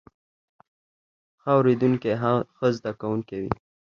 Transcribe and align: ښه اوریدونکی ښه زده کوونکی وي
ښه 1.41 1.51
اوریدونکی 1.57 2.11
ښه 2.57 2.67
زده 2.77 2.91
کوونکی 2.99 3.37
وي 3.41 3.51